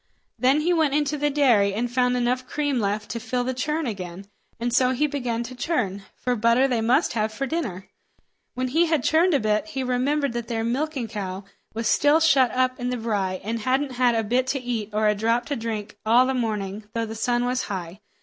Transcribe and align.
Then 0.39 0.61
he 0.61 0.73
went 0.73 0.95
into 0.95 1.15
the 1.15 1.29
dairy 1.29 1.75
and 1.75 1.93
found 1.93 2.17
enough 2.17 2.47
cream 2.47 2.79
left 2.79 3.11
to 3.11 3.19
fill 3.19 3.43
the 3.43 3.53
churn 3.53 3.85
again, 3.85 4.25
and 4.59 4.73
so 4.73 4.93
he 4.93 5.05
began 5.05 5.43
to 5.43 5.53
churn, 5.53 6.05
for 6.15 6.35
butter 6.35 6.67
they 6.67 6.81
must 6.81 7.13
have 7.13 7.31
for 7.31 7.45
dinner. 7.45 7.87
When 8.55 8.69
he 8.69 8.87
had 8.87 9.03
churned 9.03 9.35
a 9.35 9.39
bit, 9.39 9.67
he 9.67 9.83
remembered 9.83 10.33
that 10.33 10.47
their 10.47 10.63
milking 10.63 11.07
cow 11.07 11.43
was 11.75 11.87
still 11.87 12.19
shut 12.19 12.49
up 12.49 12.79
in 12.79 12.89
the 12.89 12.97
brye, 12.97 13.41
and 13.43 13.59
hadn't 13.59 13.91
had 13.91 14.15
a 14.15 14.23
bit 14.23 14.47
to 14.47 14.59
eat 14.59 14.89
or 14.91 15.07
a 15.07 15.13
drop 15.13 15.45
to 15.45 15.55
drink 15.55 15.99
all 16.03 16.25
the 16.25 16.33
morning, 16.33 16.85
though 16.95 17.05
the 17.05 17.13
sun 17.13 17.45
was 17.45 17.65
high. 17.65 17.99